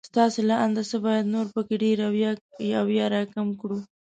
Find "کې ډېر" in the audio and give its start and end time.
1.67-1.97